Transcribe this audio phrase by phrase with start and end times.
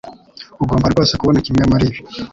[0.63, 1.99] Ugomba rwose kubona kimwe muribi.